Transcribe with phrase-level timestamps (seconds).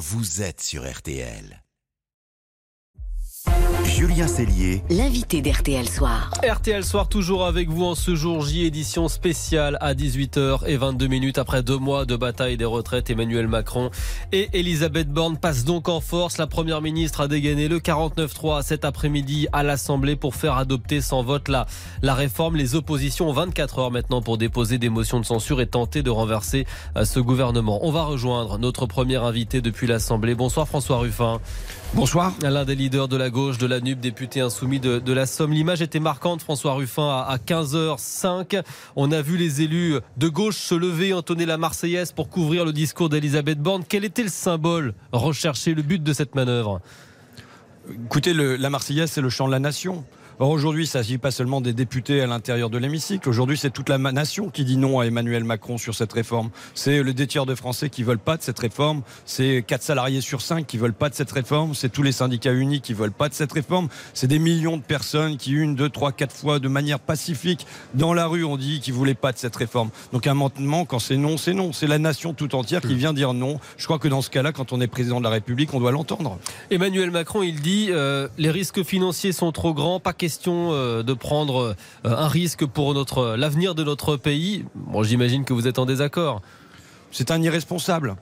[0.00, 1.62] vous êtes sur RTL.
[4.00, 6.30] Julien Cellier, l'invité d'RTL Soir.
[6.42, 11.06] RTL Soir toujours avec vous en ce jour J, édition spéciale à 18h et 22
[11.06, 13.10] minutes après deux mois de bataille des retraites.
[13.10, 13.90] Emmanuel Macron
[14.32, 16.38] et Elisabeth Borne passent donc en force.
[16.38, 21.22] La première ministre a dégainé le 49-3 cet après-midi à l'Assemblée pour faire adopter sans
[21.22, 21.66] vote la,
[22.00, 22.56] la réforme.
[22.56, 26.08] Les oppositions ont 24 heures maintenant pour déposer des motions de censure et tenter de
[26.08, 26.64] renverser
[26.96, 27.80] euh, ce gouvernement.
[27.82, 30.34] On va rejoindre notre premier invité depuis l'Assemblée.
[30.34, 31.38] Bonsoir François Ruffin.
[31.92, 32.32] Bonsoir.
[32.40, 35.52] L'un des leaders de la gauche de la Député insoumis de, la Somme.
[35.52, 38.62] L'image était marquante, François Ruffin, à, 15h05.
[38.96, 42.72] On a vu les élus de gauche se lever, entonner la Marseillaise pour couvrir le
[42.72, 43.84] discours d'Elisabeth Borne.
[43.88, 46.80] Quel était le symbole recherché, le but de cette manœuvre?
[48.06, 50.04] Écoutez, la Marseillaise, c'est le chant de la nation.
[50.42, 53.28] Or aujourd'hui, il ne s'agit pas seulement des députés à l'intérieur de l'hémicycle.
[53.28, 56.48] Aujourd'hui, c'est toute la nation qui dit non à Emmanuel Macron sur cette réforme.
[56.72, 59.02] C'est le deux tiers de Français qui veulent pas de cette réforme.
[59.26, 61.74] C'est quatre salariés sur cinq qui veulent pas de cette réforme.
[61.74, 63.88] C'est tous les syndicats unis qui veulent pas de cette réforme.
[64.14, 68.14] C'est des millions de personnes qui, une, deux, trois, quatre fois, de manière pacifique, dans
[68.14, 69.90] la rue, ont dit qu'ils voulaient pas de cette réforme.
[70.14, 71.74] Donc un amendement, quand c'est non, c'est non.
[71.74, 73.60] C'est la nation tout entière qui vient dire non.
[73.76, 75.92] Je crois que dans ce cas-là, quand on est président de la République, on doit
[75.92, 76.38] l'entendre.
[76.70, 81.02] Emmanuel Macron, il dit euh, les risques financiers sont trop grands, pas question question euh,
[81.02, 84.64] de prendre euh, un risque pour notre l'avenir de notre pays.
[84.76, 86.40] Bon, j'imagine que vous êtes en désaccord.
[87.10, 88.14] C'est un irresponsable.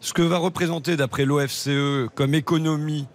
[0.00, 3.08] Ce que va représenter, d'après l'OFCE, comme économie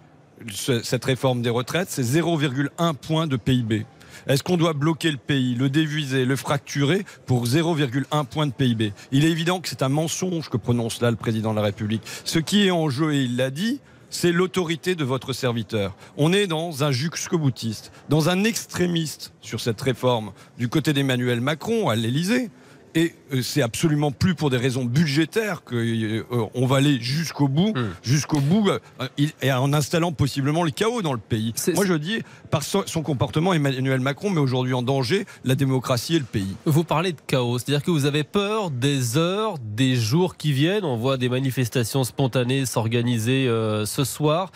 [0.82, 3.86] cette réforme des retraites, c'est 0,1 point de PIB.
[4.26, 8.92] Est-ce qu'on doit bloquer le pays, le déviser, le fracturer pour 0,1 point de PIB
[9.12, 12.02] Il est évident que c'est un mensonge que prononce là le président de la République.
[12.24, 13.80] Ce qui est en jeu, et il l'a dit,
[14.12, 15.96] c'est l'autorité de votre serviteur.
[16.16, 21.88] On est dans un jusqu'au-boutiste, dans un extrémiste sur cette réforme du côté d'Emmanuel Macron
[21.88, 22.50] à l'Élysée.
[22.94, 27.72] Et euh, c'est absolument plus pour des raisons budgétaires qu'on euh, va aller jusqu'au bout,
[27.74, 27.90] hmm.
[28.02, 28.78] jusqu'au bout, euh,
[29.18, 31.54] et en installant possiblement le chaos dans le pays.
[31.74, 36.18] Moi, je dis, par son comportement, Emmanuel Macron met aujourd'hui en danger la démocratie et
[36.18, 36.54] le pays.
[36.66, 40.84] Vous parlez de chaos, c'est-à-dire que vous avez peur des heures, des jours qui viennent.
[40.84, 43.46] On voit des manifestations spontanées s'organiser
[43.86, 44.52] ce soir.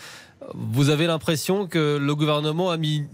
[0.53, 3.05] Vous avez l'impression que le gouvernement a mis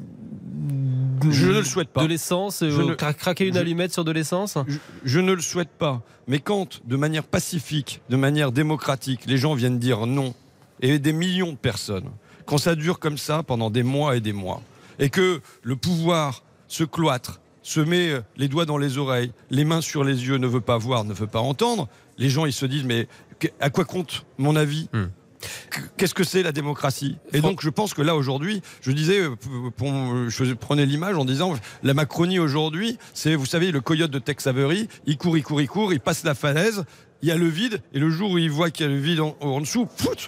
[1.31, 2.03] je ne le souhaite pas.
[2.03, 4.57] De l'essence, euh, craquer une allumette sur de l'essence
[5.03, 6.01] je, ne le souhaite pas.
[6.27, 10.33] Mais quand, de manière pacifique, de manière démocratique, les gens viennent dire non,
[10.81, 12.09] et des millions de personnes,
[12.45, 14.61] quand ça dure comme ça pendant des mois et des mois,
[14.99, 19.63] et que le pouvoir se cloître, se met euh, les doigts dans les oreilles, les
[19.63, 22.53] mains sur les yeux, ne veut pas voir, ne veut pas entendre, les gens ils
[22.53, 23.07] se disent mais
[23.59, 25.07] à quoi compte mon avis hmm
[25.97, 27.17] qu'est-ce que c'est la démocratie?
[27.33, 31.53] Et donc je pense que là aujourd'hui, je disais, euh, je prenais l'image en disant,
[31.83, 35.61] la Macronie aujourd'hui, c'est, vous savez, le coyote de Tex Avery, il court, il court,
[35.61, 36.85] il court, il passe la falaise,
[37.21, 38.99] il y a le vide, et le jour où il voit qu'il y a le
[38.99, 39.87] vide en, dessous,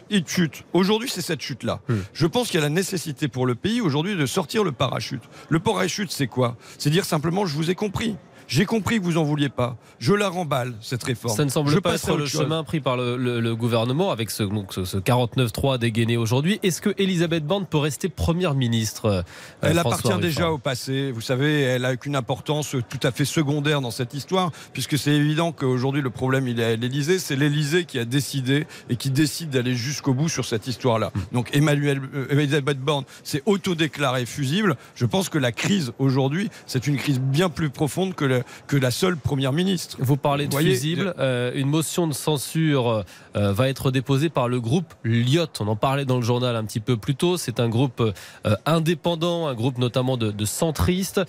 [0.10, 0.64] il chute.
[0.72, 1.82] Aujourd'hui, c'est cette chute-là.
[1.90, 1.96] Hmm.
[2.14, 5.22] Je pense qu'il y a la nécessité pour le pays aujourd'hui de sortir le parachute.
[5.50, 6.56] Le parachute, c'est quoi?
[6.78, 8.16] C'est dire simplement, je vous ai compris.
[8.48, 9.78] J'ai compris que vous en vouliez pas.
[10.00, 11.36] Je la remballe, cette réforme.
[11.36, 15.78] Ça ne semble pas être le chemin pris par le, gouvernement avec ce, ce, 49-3
[15.78, 16.60] dégainé aujourd'hui.
[16.64, 19.22] Est-ce que Elisabeth Borne peut rester première ministre euh,
[19.62, 21.12] Elle appartient déjà au passé.
[21.12, 25.12] Vous savez, elle a qu'une importance tout à fait secondaire dans cette histoire, puisque c'est
[25.12, 27.20] évident qu'aujourd'hui, le problème, il est à l'Élysée.
[27.20, 31.12] C'est l'Élysée qui a décidé et qui décide d'aller jusqu'au bout sur cette histoire-là.
[31.14, 31.20] Hmm.
[31.34, 34.76] Donc, Emmanuel, euh, Elisabeth Borne s'est autodéclarée fusible.
[34.96, 38.35] Je pense que la crise aujourd'hui, c'est une crise bien plus profonde que
[38.68, 39.98] que la seule première ministre.
[40.00, 41.14] Vous parlez de fusible.
[41.20, 43.04] Euh, une motion de censure
[43.36, 45.48] euh, va être déposée par le groupe Lyot.
[45.60, 47.38] On en parlait dans le journal un petit peu plus tôt.
[47.38, 51.22] C'est un groupe euh, indépendant, un groupe notamment de, centristes.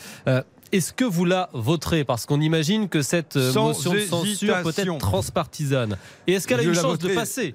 [0.73, 2.05] Est-ce que vous la voterez?
[2.05, 5.97] Parce qu'on imagine que cette motion de censure peut être transpartisane.
[6.27, 7.55] Et est-ce qu'elle a une chance de passer?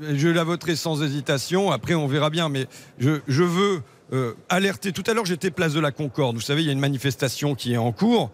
[0.00, 1.70] Je la voterai sans hésitation.
[1.70, 2.48] Après, on verra bien.
[2.48, 2.66] Mais
[2.98, 4.92] je, je veux euh, alerter.
[4.92, 6.36] Tout à l'heure, j'étais place de la Concorde.
[6.36, 8.30] Vous savez, il y a une manifestation qui est en cours.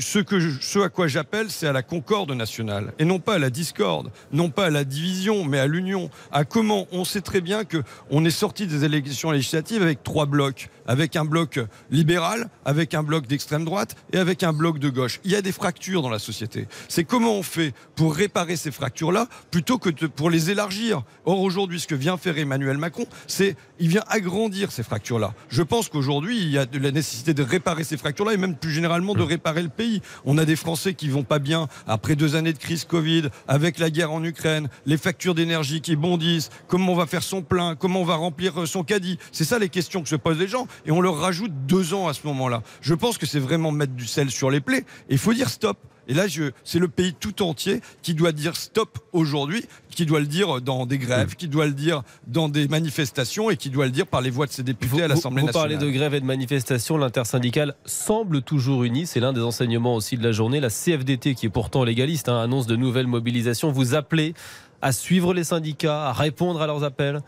[0.00, 4.10] Ce à quoi j'appelle, c'est à la concorde nationale, et non pas à la discorde,
[4.32, 6.10] non pas à la division, mais à l'union.
[6.32, 10.26] À comment On sait très bien que on est sorti des élections législatives avec trois
[10.26, 11.60] blocs, avec un bloc
[11.90, 15.20] libéral, avec un bloc d'extrême droite et avec un bloc de gauche.
[15.24, 16.66] Il y a des fractures dans la société.
[16.88, 21.02] C'est comment on fait pour réparer ces fractures-là plutôt que pour les élargir.
[21.24, 25.34] Or aujourd'hui, ce que vient faire Emmanuel Macron, c'est il vient agrandir ces fractures-là.
[25.48, 28.56] Je pense qu'aujourd'hui, il y a de la nécessité de réparer ces fractures-là et même
[28.56, 29.89] plus généralement de réparer le pays.
[30.24, 33.78] On a des Français qui vont pas bien après deux années de crise Covid, avec
[33.78, 37.74] la guerre en Ukraine, les factures d'énergie qui bondissent, comment on va faire son plein,
[37.74, 39.18] comment on va remplir euh, son caddie.
[39.32, 42.08] C'est ça les questions que se posent les gens et on leur rajoute deux ans
[42.08, 42.62] à ce moment-là.
[42.80, 45.78] Je pense que c'est vraiment mettre du sel sur les plaies il faut dire stop.
[46.10, 46.24] Et là,
[46.64, 50.84] c'est le pays tout entier qui doit dire stop aujourd'hui, qui doit le dire dans
[50.84, 54.20] des grèves, qui doit le dire dans des manifestations et qui doit le dire par
[54.20, 55.70] les voix de ses députés à l'Assemblée nationale.
[55.70, 59.94] Vous parlez de grève et de manifestation, l'intersyndicale semble toujours unie, c'est l'un des enseignements
[59.94, 60.58] aussi de la journée.
[60.58, 63.70] La CFDT, qui est pourtant légaliste, hein, annonce de nouvelles mobilisations.
[63.70, 64.34] Vous appelez
[64.82, 67.20] à suivre les syndicats, à répondre à leurs appels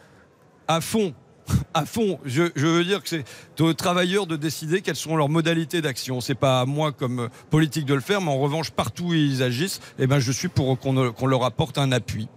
[0.66, 1.14] À fond,
[1.74, 2.18] à fond.
[2.24, 3.24] Je, veux dire que c'est
[3.60, 6.20] aux travailleurs de décider quelles sont leurs modalités d'action.
[6.20, 9.42] C'est pas à moi comme politique de le faire, mais en revanche, partout où ils
[9.42, 12.28] agissent, eh ben, je suis pour qu'on leur apporte un appui.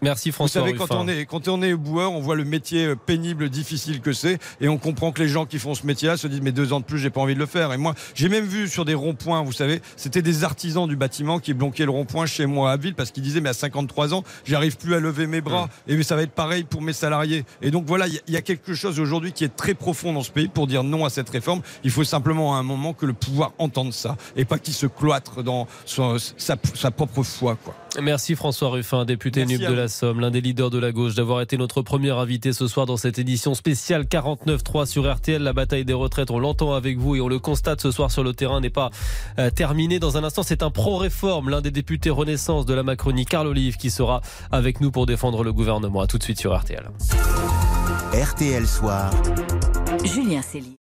[0.00, 0.62] Merci François.
[0.62, 3.48] Vous savez, quand on, est, quand on est boueur, on voit le métier euh, pénible,
[3.48, 6.42] difficile que c'est, et on comprend que les gens qui font ce métier-là se disent
[6.42, 7.72] mais deux ans de plus, j'ai pas envie de le faire.
[7.72, 11.38] Et moi, j'ai même vu sur des ronds-points, vous savez, c'était des artisans du bâtiment
[11.38, 14.22] qui bloquaient le rond-point chez moi à Ville parce qu'ils disaient mais à 53 ans,
[14.44, 17.44] j'arrive plus à lever mes bras, et ça va être pareil pour mes salariés.
[17.62, 20.30] Et donc voilà, il y, a quelque chose aujourd'hui qui est très profond dans ce
[20.30, 21.62] pays pour dire non à cette réforme.
[21.84, 24.86] Il faut simplement à un moment que le pouvoir entende ça et pas qu'il se
[24.86, 27.74] cloître dans sa, sa propre foi, quoi.
[28.00, 31.42] Merci François Ruffin, député NUP de la Somme, l'un des leaders de la gauche, d'avoir
[31.42, 35.42] été notre premier invité ce soir dans cette édition spéciale 49.3 sur RTL.
[35.42, 38.24] La bataille des retraites, on l'entend avec vous et on le constate ce soir sur
[38.24, 38.90] le terrain, n'est pas
[39.38, 39.98] euh, terminé.
[39.98, 43.76] Dans un instant, c'est un pro-réforme, l'un des députés Renaissance de la Macronie, Carl Olive,
[43.76, 46.00] qui sera avec nous pour défendre le gouvernement.
[46.00, 46.88] A tout de suite sur RTL.
[48.14, 49.10] RTL Soir.
[50.04, 50.81] Julien Céline.